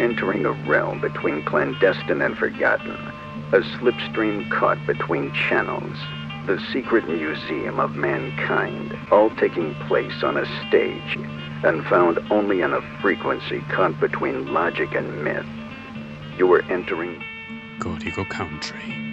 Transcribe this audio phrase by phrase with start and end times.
[0.00, 2.92] Entering a realm between clandestine and forgotten,
[3.52, 5.94] a slipstream caught between channels,
[6.46, 11.18] the secret museum of mankind, all taking place on a stage
[11.64, 15.44] and found only in a frequency caught between logic and myth.
[16.38, 17.22] You were entering
[17.78, 19.09] Código Country.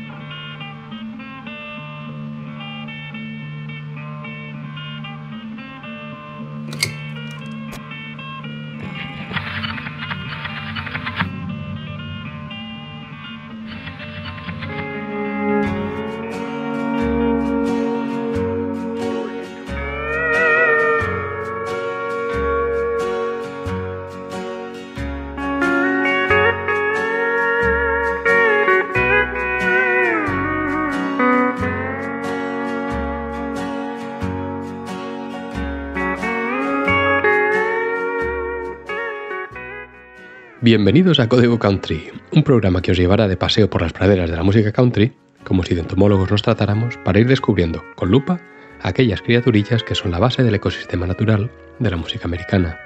[40.67, 44.35] Bienvenidos a Código Country, un programa que os llevará de paseo por las praderas de
[44.35, 45.13] la música country,
[45.45, 48.41] como si de entomólogos nos tratáramos, para ir descubriendo, con lupa,
[48.81, 52.77] aquellas criaturillas que son la base del ecosistema natural de la música americana.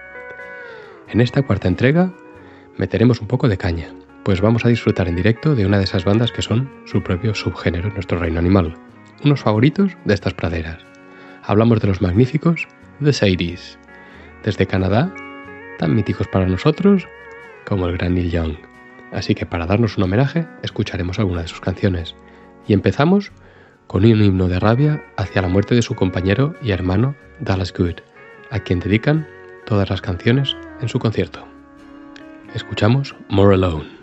[1.07, 2.13] En esta cuarta entrega
[2.77, 3.88] meteremos un poco de caña,
[4.23, 7.33] pues vamos a disfrutar en directo de una de esas bandas que son su propio
[7.33, 8.75] subgénero en nuestro reino animal,
[9.23, 10.85] unos favoritos de estas praderas.
[11.41, 12.67] Hablamos de los magníficos
[13.03, 13.79] The Sadies,
[14.43, 15.11] desde Canadá,
[15.79, 17.07] tan míticos para nosotros
[17.72, 18.58] como el gran Neil Young.
[19.14, 22.17] Así que para darnos un homenaje, escucharemos alguna de sus canciones.
[22.67, 23.31] Y empezamos
[23.88, 28.02] con un himno de rabia hacia la muerte de su compañero y hermano Dallas Good,
[28.50, 29.25] a quien dedican
[29.66, 31.47] todas las canciones en su concierto.
[32.53, 34.00] Escuchamos More Alone.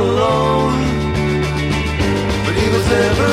[0.00, 0.80] alone.
[2.44, 3.29] But he was never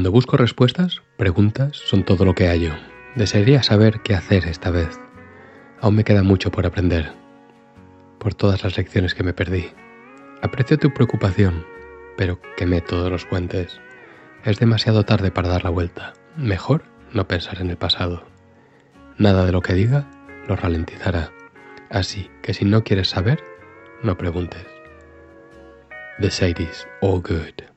[0.00, 2.72] Cuando busco respuestas, Preguntas son todo lo que hallo.
[3.16, 4.98] Desearía saber qué hacer esta vez.
[5.78, 7.12] Aún me queda mucho por aprender,
[8.18, 9.68] por todas las lecciones que me perdí.
[10.40, 11.66] Aprecio tu preocupación,
[12.16, 13.78] pero quemé todos los puentes.
[14.42, 16.14] Es demasiado tarde para dar la vuelta.
[16.34, 18.24] Mejor no pensar en el pasado.
[19.18, 20.10] Nada de lo que diga
[20.48, 21.30] lo ralentizará.
[21.90, 23.44] Así que si no quieres saber,
[24.02, 24.64] no preguntes.
[26.22, 27.69] The Sadie's All Good.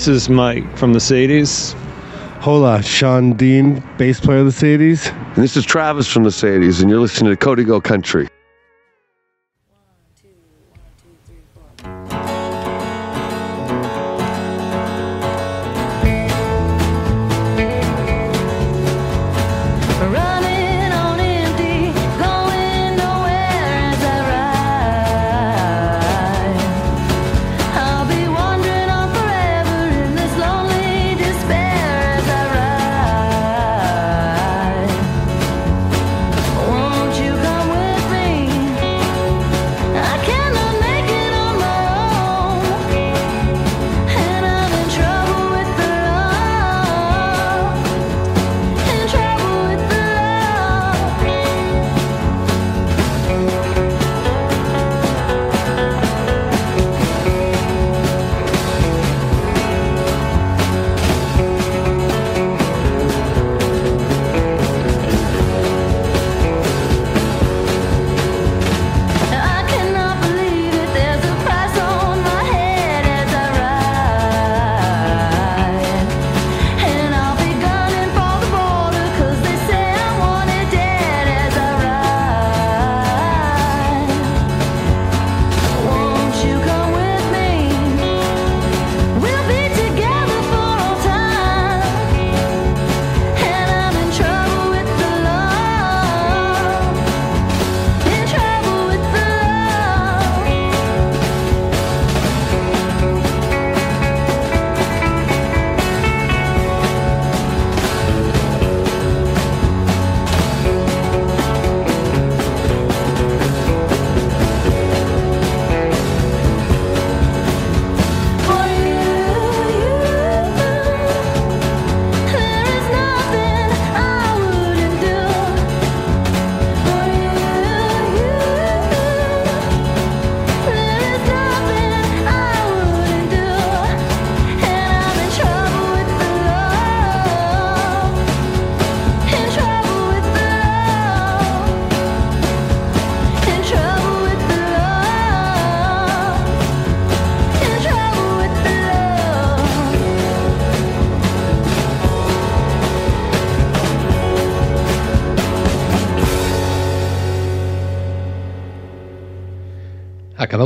[0.00, 1.74] This is Mike from the Sadies.
[2.40, 5.12] Hola, Sean Dean, bass player of the Sadies.
[5.12, 8.26] And this is Travis from the Sadies, and you're listening to Código Country.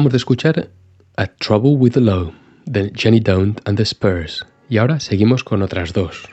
[0.04, 0.68] Acabamos de escuchar
[1.16, 2.30] A Trouble with the Law
[2.66, 6.28] de Jenny Don't and the Spurs y ahora seguimos con otras dos.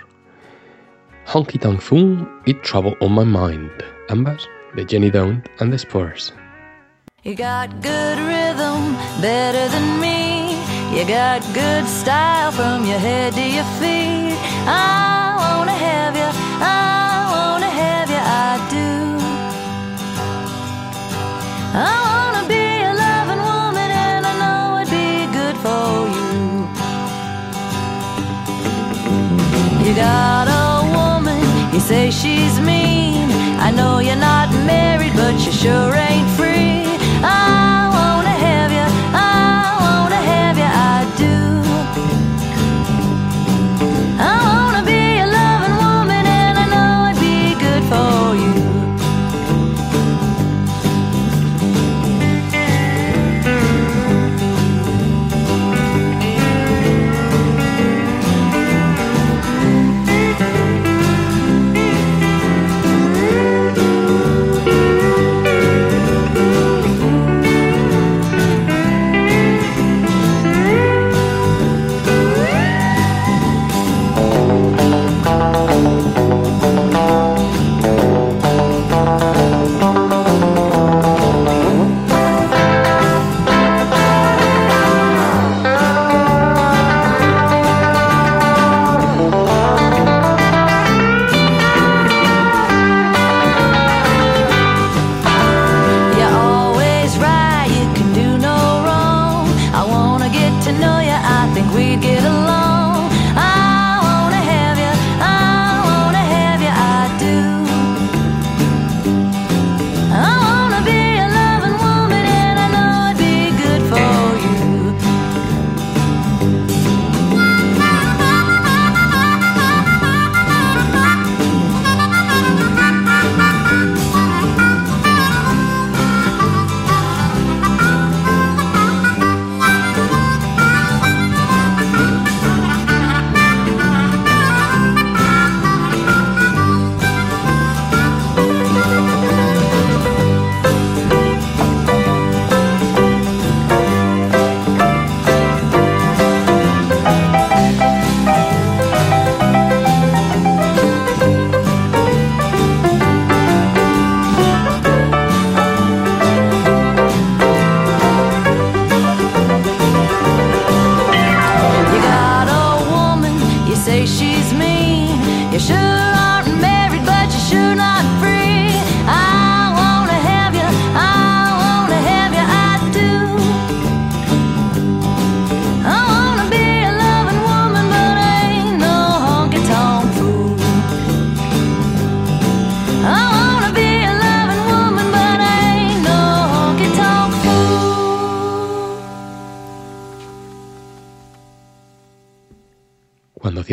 [1.25, 3.71] Honky Tonk Fun y Trouble on My Mind,
[4.09, 6.33] ambas de Jenny Don't and the Spurs.
[7.23, 10.51] You got good rhythm, better than me.
[10.91, 14.35] You got good style from your head to your feet.
[14.67, 19.17] I wanna have you, I wanna have you, I do.
[21.73, 22.30] I
[29.85, 33.29] You got a woman, you say she's mean.
[33.59, 36.30] I know you're not married, but you sure ain't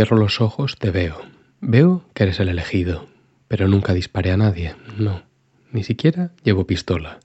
[0.09, 1.21] Cierro los ojos, te veo.
[1.61, 3.09] Veo que eres el elegido,
[3.47, 5.21] pero nunca disparé a nadie, no.
[5.71, 7.21] Ni siquiera llevo pistola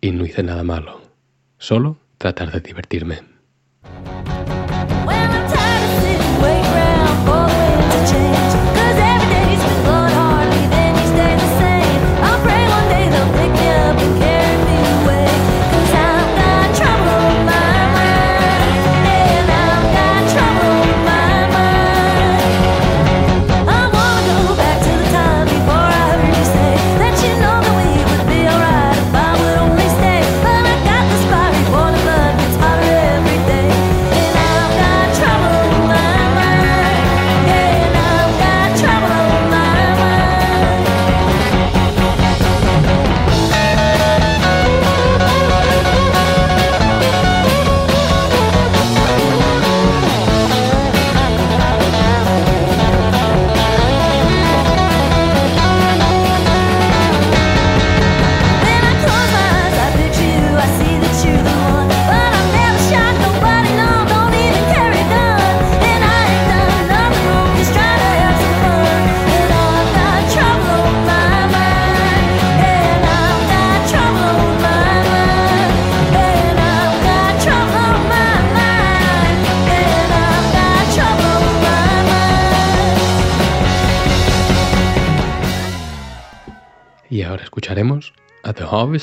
[0.00, 1.02] y no hice nada malo.
[1.58, 3.22] Solo tratar de divertirme.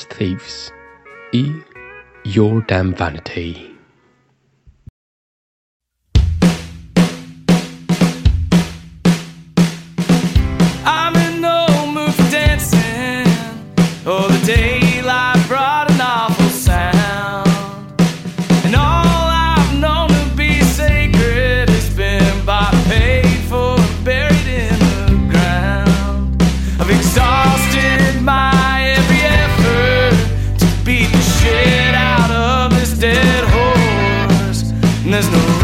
[0.04, 0.72] Thieves
[1.32, 1.52] e
[2.24, 3.75] Your Damn Vanity.
[35.16, 35.55] the no.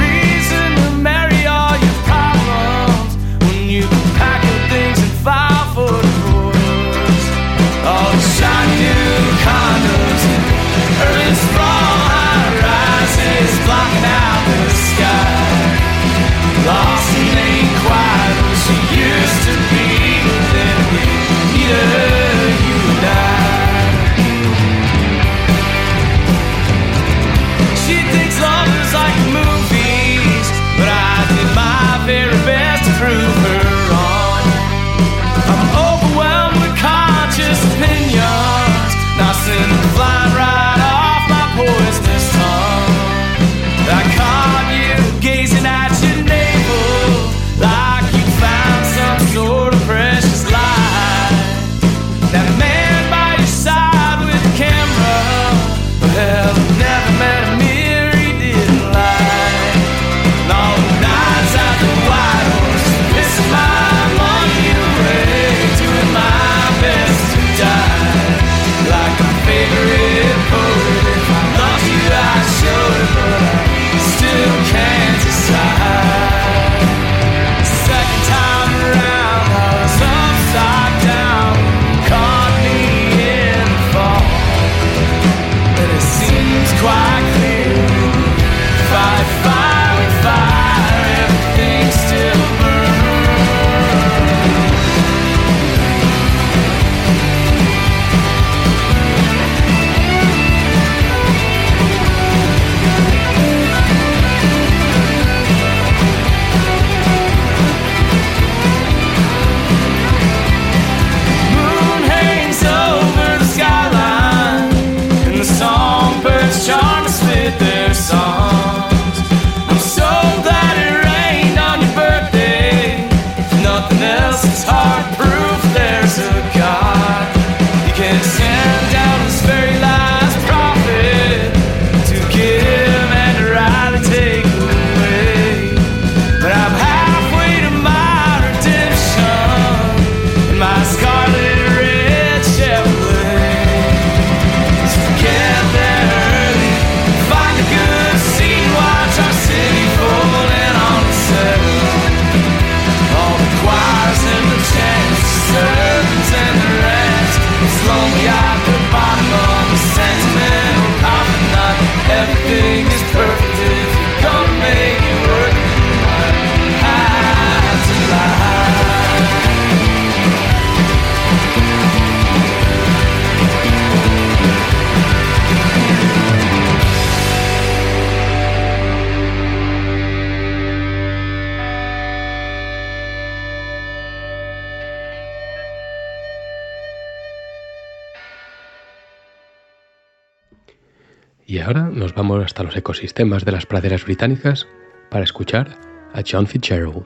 [192.23, 194.69] Vamos hasta los ecosistemas de las praderas británicas
[195.11, 195.77] para escuchar
[196.15, 197.05] a John Fitzgerald.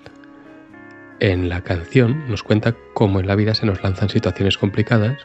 [1.20, 5.18] En la canción nos cuenta cómo en la vida se nos lanzan situaciones complicadas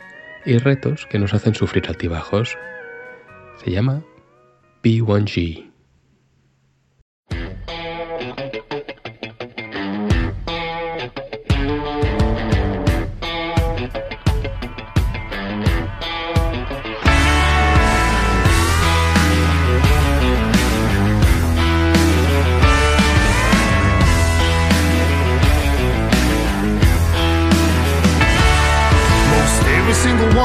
[0.45, 2.57] y retos que nos hacen sufrir altibajos.
[3.61, 4.01] Se llama
[4.81, 5.70] B1G.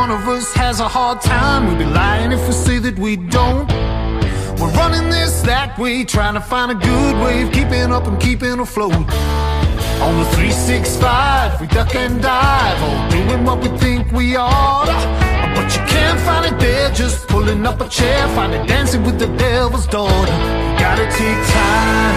[0.08, 1.66] one of us has a hard time.
[1.66, 3.68] We'd be lying if we say that we don't.
[4.58, 8.18] We're running this that way Trying to find a good way of keeping up and
[8.20, 8.94] keeping afloat
[10.06, 14.86] On the 365, we duck and dive All doing what we think we ought.
[15.56, 19.18] But you can't find it there Just pulling up a chair Find it dancing with
[19.18, 20.36] the devil's daughter.
[20.78, 22.16] Gotta take time,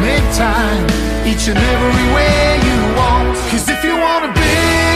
[0.00, 0.84] make time
[1.28, 3.36] Each and every way you want.
[3.50, 4.95] Cause if you wanna be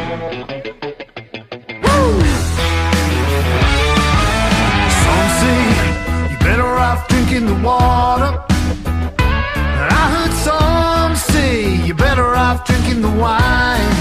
[7.31, 8.43] in the water.
[8.87, 13.93] I heard some say you're better off drinking the wine.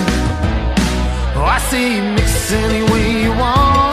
[1.37, 3.90] Oh, I say mix any way you want.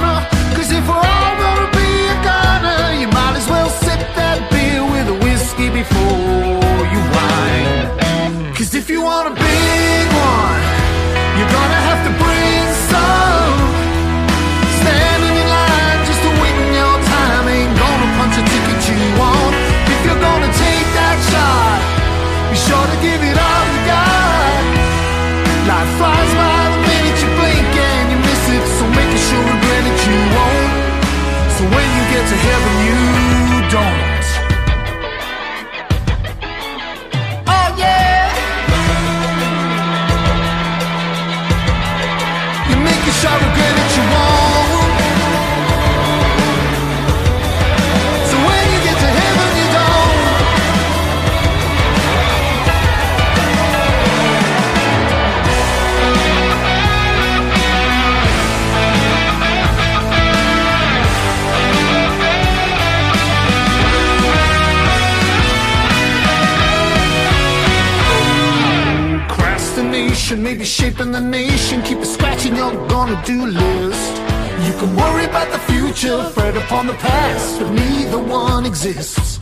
[78.85, 79.39] exists.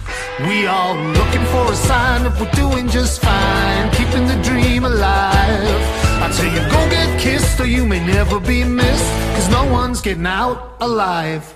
[0.47, 5.81] We all looking for a sign that we're doing just fine, keeping the dream alive.
[6.23, 10.01] I tell you, go get kissed or you may never be missed, cause no one's
[10.01, 11.53] getting out alive.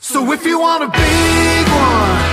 [0.00, 2.31] So if you want a big one,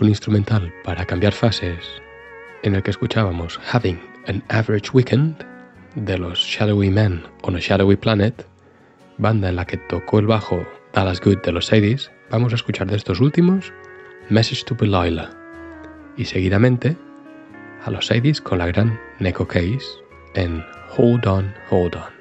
[0.00, 1.84] un instrumental para cambiar fases
[2.62, 5.44] en el que escuchábamos Having an Average Weekend
[5.94, 8.46] de los Shadowy Men on a Shadowy Planet,
[9.16, 12.86] banda en la que tocó el bajo Dallas Good de los Sadies, vamos a escuchar
[12.88, 13.72] de estos últimos
[14.28, 15.30] Message to Belila
[16.16, 16.96] y seguidamente
[17.84, 19.86] a los Sadies con la gran Neko Case
[20.34, 20.64] en
[20.96, 22.17] Hold On, Hold On.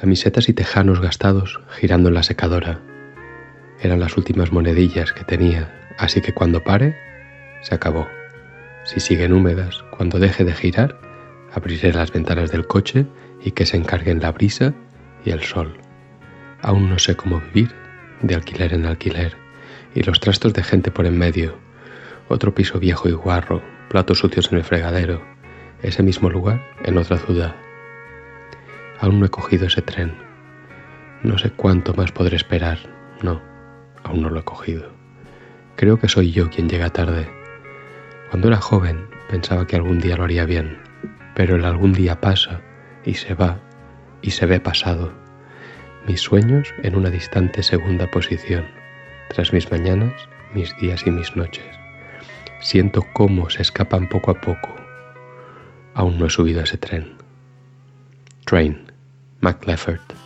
[0.00, 2.78] Camisetas y tejanos gastados girando en la secadora.
[3.80, 6.96] Eran las últimas monedillas que tenía, así que cuando pare,
[7.62, 8.06] se acabó.
[8.84, 11.00] Si siguen húmedas, cuando deje de girar,
[11.52, 13.06] abriré las ventanas del coche
[13.42, 14.72] y que se encarguen la brisa
[15.24, 15.76] y el sol.
[16.62, 17.74] Aún no sé cómo vivir
[18.22, 19.36] de alquiler en alquiler
[19.96, 21.56] y los trastos de gente por en medio.
[22.28, 25.20] Otro piso viejo y guarro, platos sucios en el fregadero,
[25.82, 27.56] ese mismo lugar en otra ciudad.
[29.00, 30.12] Aún no he cogido ese tren.
[31.22, 32.78] No sé cuánto más podré esperar.
[33.22, 33.40] No,
[34.04, 34.90] aún no lo he cogido.
[35.76, 37.28] Creo que soy yo quien llega tarde.
[38.30, 40.78] Cuando era joven pensaba que algún día lo haría bien,
[41.34, 42.60] pero el algún día pasa
[43.04, 43.60] y se va
[44.22, 45.12] y se ve pasado.
[46.06, 48.64] Mis sueños en una distante segunda posición,
[49.28, 51.66] tras mis mañanas, mis días y mis noches.
[52.60, 54.74] Siento cómo se escapan poco a poco.
[55.94, 57.16] Aún no he subido ese tren.
[58.44, 58.87] Train,
[59.40, 60.17] Mac Leaphart.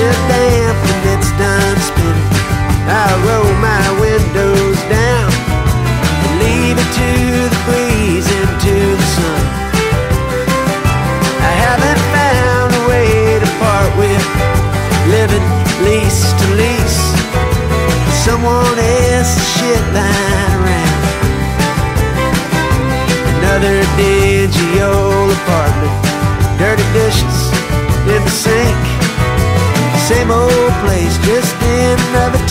[0.00, 0.29] But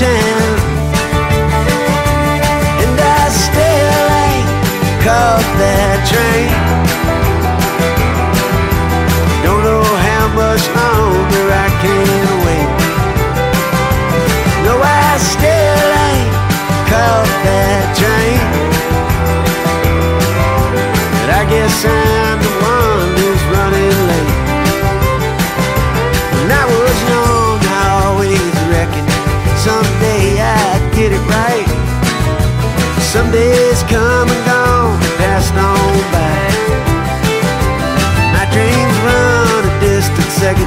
[0.02, 0.39] another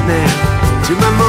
[0.06, 0.26] ね。
[0.82, 1.21] 自慢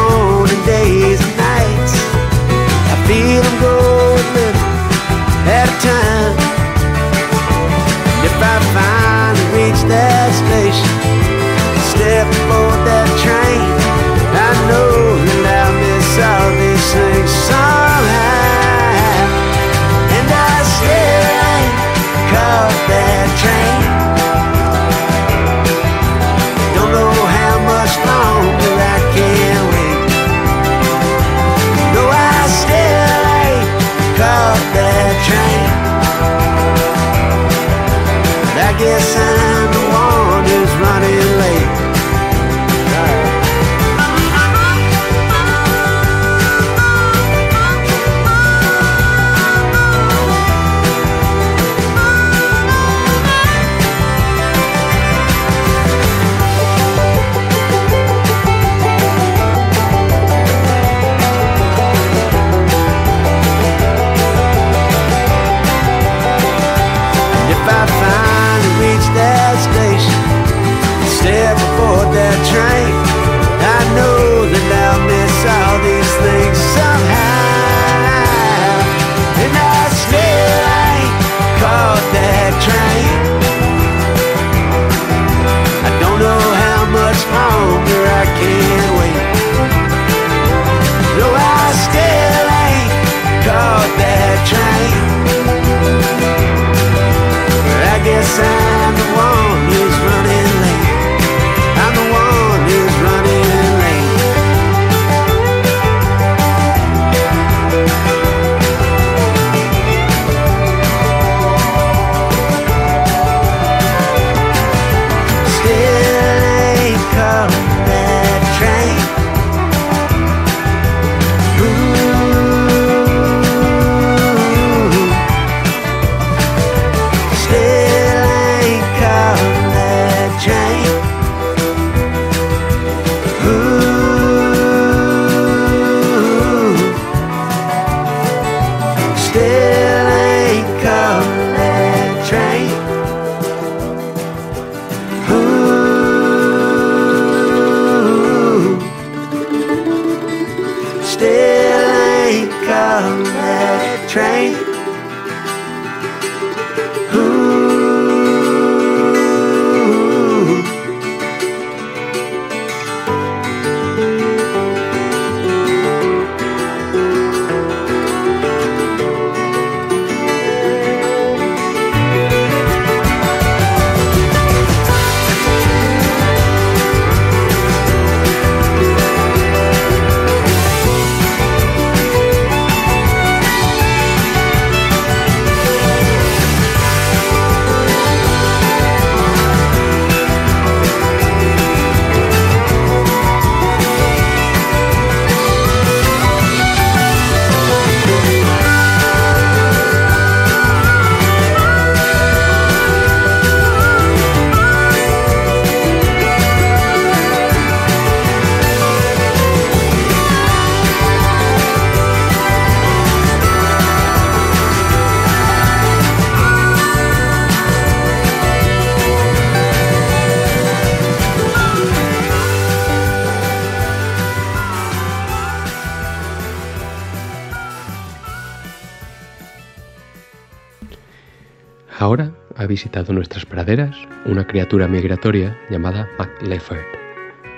[232.74, 233.96] visitado nuestras praderas
[234.26, 236.84] una criatura migratoria llamada MacLefford,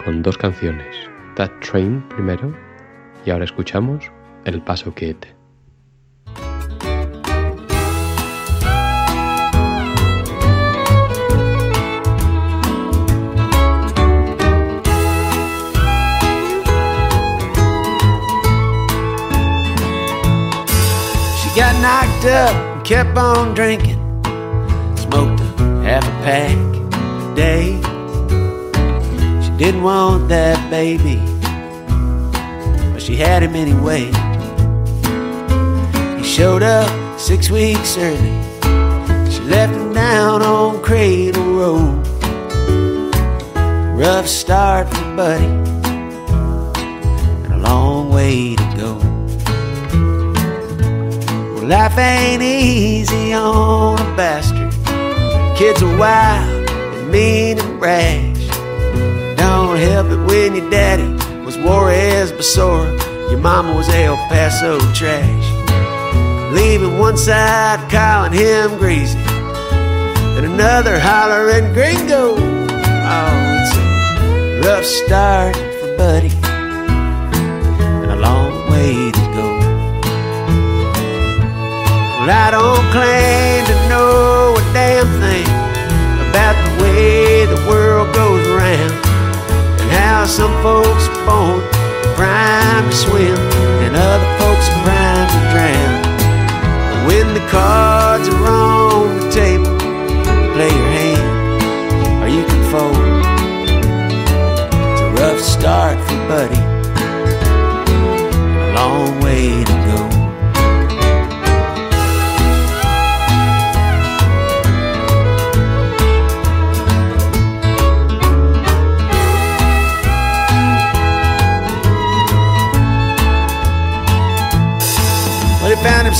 [0.03, 0.93] con dos canciones,
[1.38, 2.53] That Train primero
[3.26, 4.11] y ahora escuchamos
[4.43, 5.16] El Paso Kid.
[21.39, 23.95] She got knocked up and kept on drinking.
[25.96, 26.58] Half a pack
[26.93, 27.68] a day.
[29.41, 31.22] She didn't want that baby,
[32.91, 34.12] but she had him anyway.
[36.18, 38.36] He showed up six weeks early.
[39.32, 42.06] She left him down on Cradle Road.
[43.98, 45.46] Rough start for Buddy,
[47.46, 48.98] and a long way to go.
[51.54, 54.55] Well, life ain't easy on a bastard.
[55.56, 58.47] Kids are wild and mean and rash.
[59.38, 61.08] Don't help it when your daddy
[61.45, 62.91] was Juarez Basora,
[63.32, 65.47] your mama was El Paso trash.
[66.53, 69.18] Leaving one side calling him greasy,
[70.36, 72.36] and another hollering gringo.
[72.36, 76.32] Oh, it's a rough start for Buddy,
[78.03, 79.47] and a long way to go.
[82.20, 84.45] Well, I don't claim to know
[86.30, 88.91] about the way the world goes around
[89.82, 91.62] and how some folks are born
[92.16, 93.38] primed to swim
[93.86, 96.01] and other folks are primed to drown.
[96.89, 99.78] But when the cards are on the table,
[100.53, 102.95] play your hand or you can fold.
[104.91, 106.62] It's a rough start for Buddy,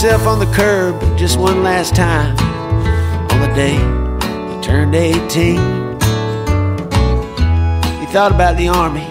[0.06, 2.38] Himself on the curb just one last time
[3.32, 5.56] on the day he turned 18.
[8.00, 9.08] He thought about the army,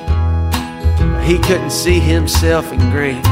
[1.13, 3.25] but he couldn't see himself in green.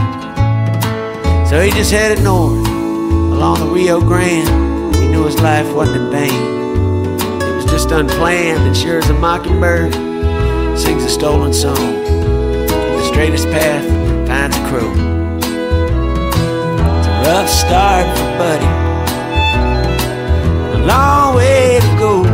[1.46, 4.96] So he just headed north along the Rio Grande.
[4.96, 7.12] He knew his life wasn't in vain.
[7.42, 9.94] It was just unplanned, and sure as a mockingbird
[10.76, 11.76] sings a stolen song.
[11.76, 13.86] The straightest path
[14.26, 15.11] finds a crow.
[17.22, 18.66] A rough start for Buddy.
[20.74, 22.24] A long way to go.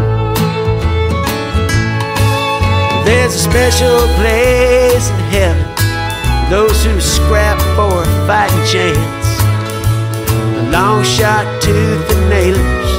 [3.04, 9.28] There's a special place in heaven for those who scrap for a fighting chance.
[10.56, 12.90] The long shot tooth and nailers.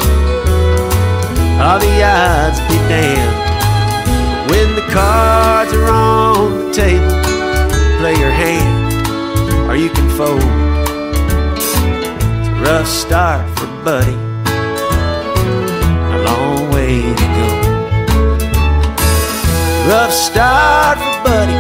[1.60, 4.52] All the odds be damned.
[4.52, 7.20] When the cards are on the table,
[7.98, 10.69] play your hand or you can fold.
[12.70, 14.14] Rough start for Buddy.
[16.14, 17.48] A long way to go.
[19.90, 21.58] Rough start for Buddy.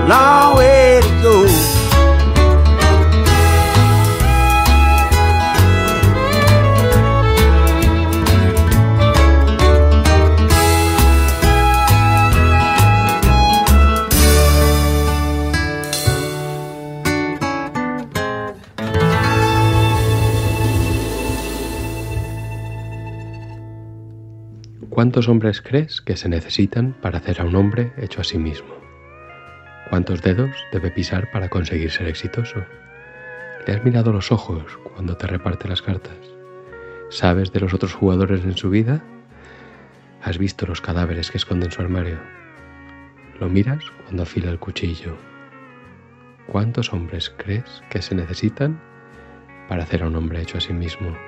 [0.00, 0.97] A long way
[24.98, 28.74] ¿Cuántos hombres crees que se necesitan para hacer a un hombre hecho a sí mismo?
[29.90, 32.64] ¿Cuántos dedos debe pisar para conseguir ser exitoso?
[33.64, 34.64] ¿Le has mirado los ojos
[34.96, 36.18] cuando te reparte las cartas?
[37.10, 39.04] ¿Sabes de los otros jugadores en su vida?
[40.20, 42.18] ¿Has visto los cadáveres que esconde en su armario?
[43.38, 45.16] ¿Lo miras cuando afila el cuchillo?
[46.48, 48.80] ¿Cuántos hombres crees que se necesitan
[49.68, 51.27] para hacer a un hombre hecho a sí mismo?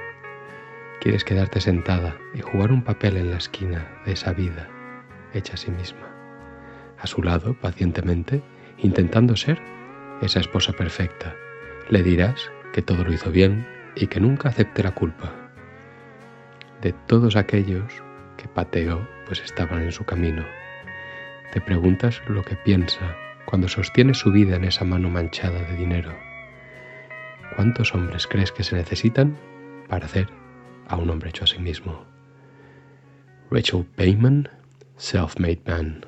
[1.00, 4.68] Quieres quedarte sentada y jugar un papel en la esquina de esa vida
[5.32, 6.08] hecha a sí misma.
[6.98, 8.42] A su lado, pacientemente,
[8.76, 9.58] intentando ser
[10.20, 11.34] esa esposa perfecta.
[11.88, 15.32] Le dirás que todo lo hizo bien y que nunca acepte la culpa.
[16.82, 17.90] De todos aquellos
[18.36, 20.44] que pateó, pues estaban en su camino.
[21.52, 26.14] Te preguntas lo que piensa cuando sostiene su vida en esa mano manchada de dinero.
[27.56, 29.36] ¿Cuántos hombres crees que se necesitan
[29.88, 30.39] para hacer
[30.88, 32.04] a un hombre hecho a sí mismo?
[33.50, 34.48] Rachel Baiman,
[34.96, 36.06] Self-Made Man.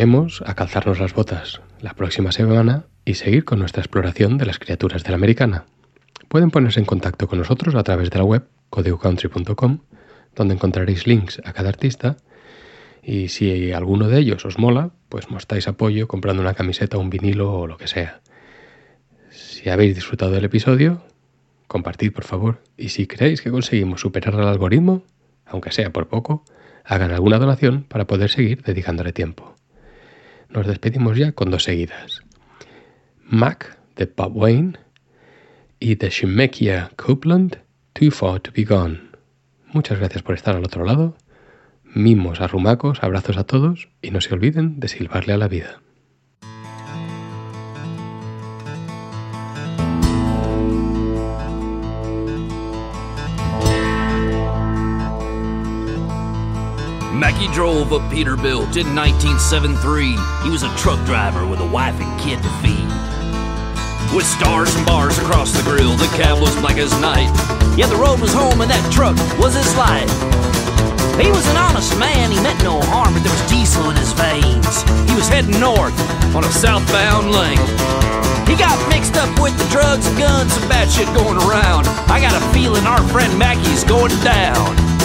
[0.00, 5.02] A calzarnos las botas la próxima semana y seguir con nuestra exploración de las criaturas
[5.02, 5.64] de la americana.
[6.28, 9.80] Pueden ponerse en contacto con nosotros a través de la web codegocountry.com,
[10.36, 12.16] donde encontraréis links a cada artista
[13.02, 17.52] y si alguno de ellos os mola, pues mostráis apoyo comprando una camiseta, un vinilo
[17.52, 18.20] o lo que sea.
[19.30, 21.02] Si habéis disfrutado del episodio,
[21.66, 25.02] compartid por favor y si creéis que conseguimos superar al algoritmo,
[25.44, 26.44] aunque sea por poco,
[26.84, 29.57] hagan alguna donación para poder seguir dedicándole tiempo.
[30.50, 32.22] Nos despedimos ya con dos seguidas.
[33.24, 34.78] Mac de Bob Wayne
[35.80, 37.58] y de Shemekia Copeland,
[37.92, 39.00] Too Far to Be Gone.
[39.72, 41.16] Muchas gracias por estar al otro lado.
[41.84, 45.82] Mimos, arrumacos, abrazos a todos y no se olviden de silbarle a la vida.
[57.18, 60.14] Mackie drove up Peterbilt in 1973.
[60.46, 62.86] He was a truck driver with a wife and kid to feed.
[64.14, 65.98] with stars and bars across the grill.
[65.98, 67.26] The cab was black as night.
[67.76, 70.06] Yeah, the road was home and that truck was his life.
[71.18, 74.14] He was an honest man, he meant no harm, but there was diesel in his
[74.14, 74.86] veins.
[75.10, 75.98] He was heading north
[76.38, 77.58] on a southbound lane.
[78.46, 81.90] He got mixed up with the drugs and guns, some bad shit going around.
[82.06, 84.97] I got a feeling our friend Mackey's going down.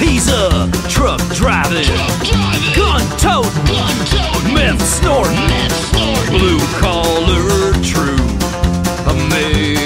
[0.00, 1.86] He's a truck driving,
[2.74, 5.36] gun toting, meth snorting,
[6.30, 8.16] blue collar true
[9.08, 9.85] American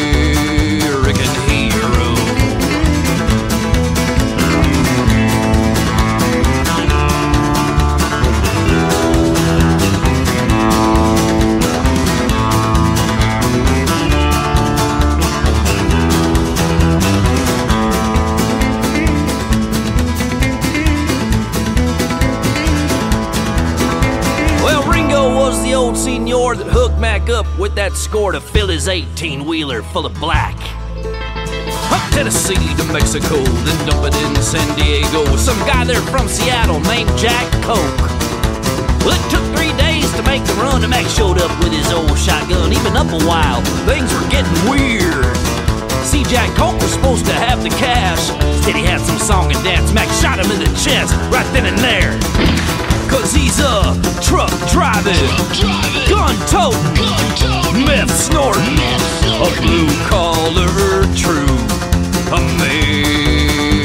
[26.50, 30.14] senor that hooked Mac up with that score to fill his 18 wheeler full of
[30.18, 30.56] black.
[31.90, 35.24] Up Tennessee to Mexico, then dump it in San Diego.
[35.36, 38.00] Some guy there from Seattle named Jack Coke.
[39.02, 41.90] Well, it took three days to make the run, and Mac showed up with his
[41.92, 42.70] old shotgun.
[42.70, 45.36] He'd up a while, things were getting weird.
[46.06, 48.30] See, Jack Coke was supposed to have the cash.
[48.56, 49.92] Instead, he had some song and dance.
[49.92, 52.69] Mac shot him in the chest right then and there.
[53.10, 55.28] Cause he's a truck driving,
[56.08, 58.78] gun toting, meth snorting,
[59.42, 61.60] a blue collar true.
[62.32, 63.79] American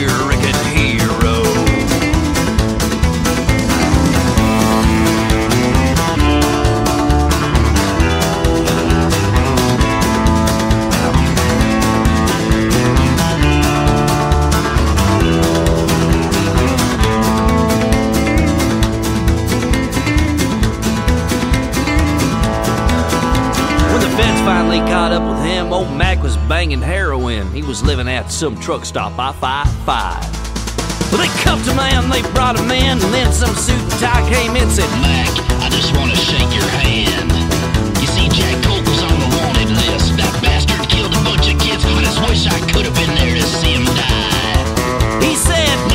[24.15, 27.51] feds finally caught up with him, old Mac was banging heroin.
[27.51, 31.11] He was living at some truck stop I 55.
[31.11, 34.23] Well, they cuffed him and they brought him in, and then some suit and tie
[34.31, 35.29] came in and said, Mac,
[35.61, 37.31] I just want to shake your hand.
[37.99, 40.15] You see, Jack Coke was on the wanted list.
[40.17, 41.83] That bastard killed a bunch of kids.
[41.83, 45.23] I just wish I could have been there to see him die.
[45.23, 45.94] He said,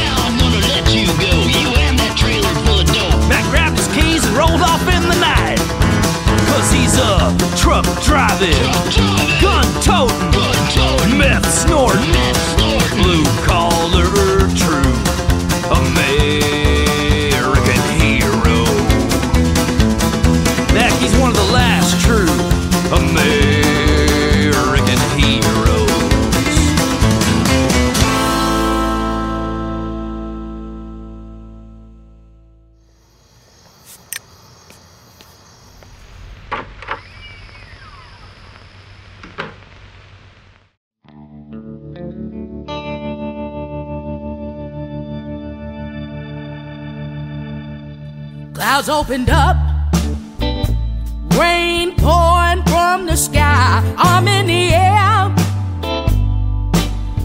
[6.99, 8.51] A truck driving,
[9.41, 12.03] gun toting, meth snorting,
[13.03, 14.93] blue collar true
[15.71, 16.60] American
[48.81, 49.59] Clouds opened up,
[51.39, 53.83] rain pouring from the sky.
[53.99, 55.29] I'm in the air,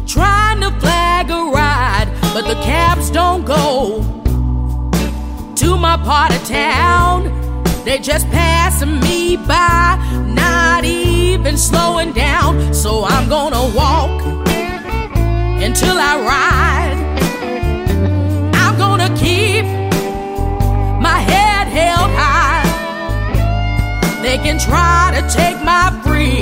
[0.06, 4.02] trying to flag a ride, but the cabs don't go
[5.56, 7.32] to my part of town.
[7.86, 9.98] They just passing me by,
[10.28, 12.74] not even slowing down.
[12.74, 14.22] So I'm gonna walk
[15.64, 16.85] until I ride.
[24.36, 26.35] They can try to take my freedom,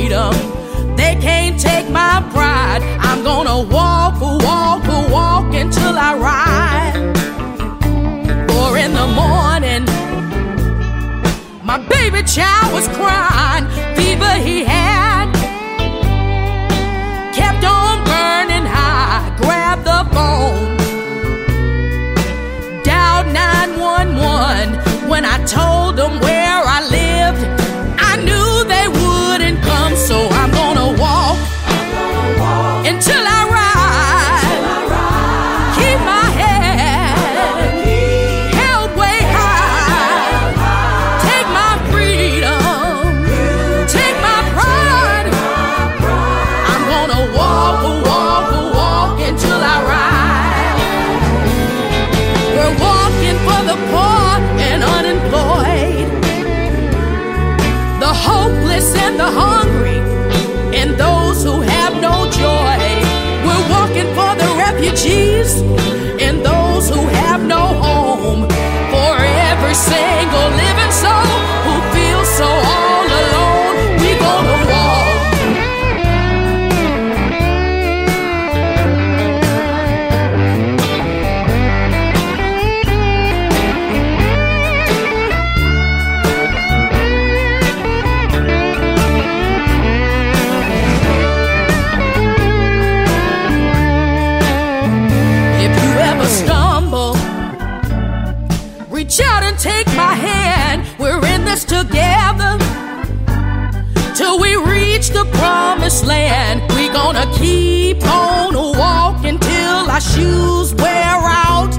[106.01, 106.61] land.
[106.75, 111.73] We gonna keep on walking till our shoes wear out,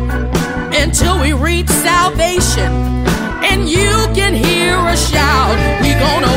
[0.73, 2.71] until we reach salvation.
[3.43, 6.35] And you can hear us shout, we gonna